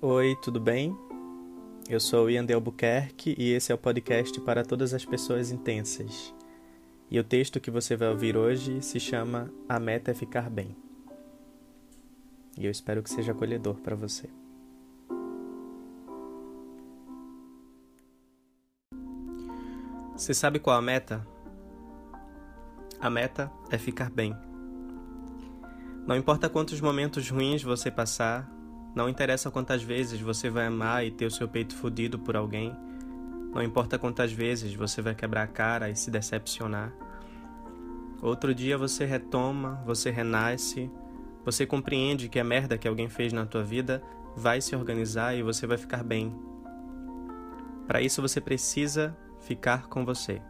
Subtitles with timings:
[0.00, 0.96] Oi, tudo bem?
[1.88, 6.32] Eu sou Ian de Albuquerque e esse é o podcast para todas as pessoas intensas.
[7.10, 10.76] E o texto que você vai ouvir hoje se chama A Meta é Ficar Bem.
[12.56, 14.30] E eu espero que seja acolhedor para você.
[20.16, 21.26] Você sabe qual a meta?
[23.00, 24.32] A meta é ficar bem.
[26.06, 28.48] Não importa quantos momentos ruins você passar,
[28.98, 32.74] não interessa quantas vezes você vai amar e ter o seu peito fudido por alguém,
[33.54, 36.92] não importa quantas vezes você vai quebrar a cara e se decepcionar.
[38.20, 40.90] Outro dia você retoma, você renasce,
[41.44, 44.02] você compreende que a merda que alguém fez na tua vida
[44.36, 46.34] vai se organizar e você vai ficar bem.
[47.86, 50.42] Para isso você precisa ficar com você.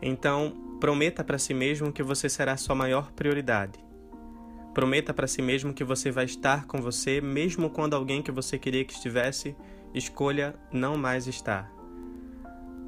[0.00, 3.85] Então, prometa para si mesmo que você será sua maior prioridade.
[4.76, 8.58] Prometa para si mesmo que você vai estar com você, mesmo quando alguém que você
[8.58, 9.56] queria que estivesse
[9.94, 11.72] escolha não mais estar.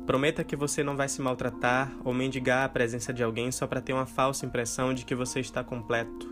[0.05, 3.81] Prometa que você não vai se maltratar ou mendigar a presença de alguém só para
[3.81, 6.29] ter uma falsa impressão de que você está completo.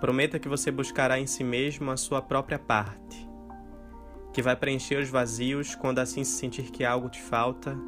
[0.00, 3.28] Prometa que você buscará em si mesmo a sua própria parte,
[4.32, 7.78] que vai preencher os vazios quando assim se sentir que algo te falta,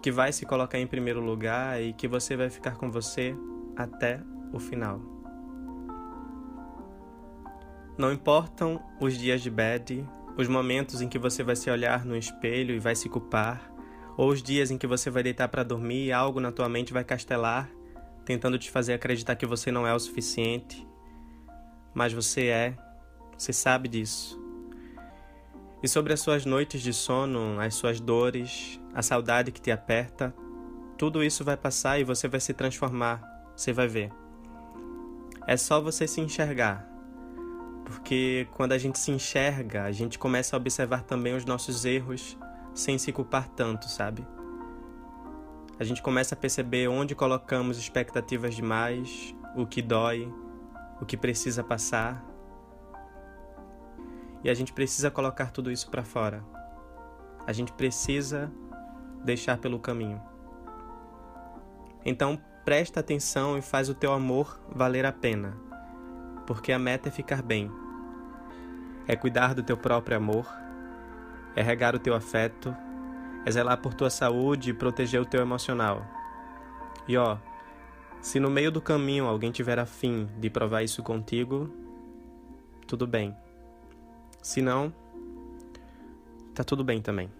[0.00, 3.34] que vai se colocar em primeiro lugar e que você vai ficar com você
[3.76, 5.17] até o final.
[7.98, 12.16] Não importam os dias de bad, os momentos em que você vai se olhar no
[12.16, 13.72] espelho e vai se culpar,
[14.16, 16.92] ou os dias em que você vai deitar para dormir e algo na tua mente
[16.92, 17.68] vai castelar,
[18.24, 20.86] tentando te fazer acreditar que você não é o suficiente.
[21.92, 22.76] Mas você é,
[23.36, 24.40] você sabe disso.
[25.82, 30.32] E sobre as suas noites de sono, as suas dores, a saudade que te aperta,
[30.96, 33.20] tudo isso vai passar e você vai se transformar,
[33.56, 34.12] você vai ver.
[35.48, 36.97] É só você se enxergar.
[37.88, 42.36] Porque quando a gente se enxerga, a gente começa a observar também os nossos erros
[42.74, 44.26] sem se culpar tanto, sabe?
[45.80, 50.30] A gente começa a perceber onde colocamos expectativas demais, o que dói,
[51.00, 52.22] o que precisa passar.
[54.44, 56.44] E a gente precisa colocar tudo isso para fora.
[57.46, 58.52] A gente precisa
[59.24, 60.20] deixar pelo caminho.
[62.04, 65.56] Então, presta atenção e faz o teu amor valer a pena,
[66.48, 67.70] porque a meta é ficar bem.
[69.06, 70.46] É cuidar do teu próprio amor,
[71.54, 72.74] é regar o teu afeto,
[73.44, 76.06] é zelar por tua saúde e proteger o teu emocional.
[77.06, 77.36] E ó,
[78.22, 81.70] se no meio do caminho alguém tiver afim de provar isso contigo,
[82.86, 83.36] tudo bem.
[84.42, 84.90] Se não,
[86.54, 87.30] tá tudo bem também.